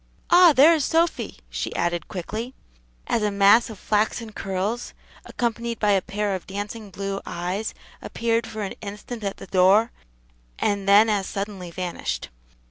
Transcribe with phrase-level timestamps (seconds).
[0.31, 2.55] "Ah, there is Sophy!" she added quickly,
[3.05, 4.95] as a mass of flaxen curls,
[5.27, 9.91] accompanied by a pair of dancing blue eyes, appeared for an instant at the door,
[10.57, 12.29] and then as suddenly vanished.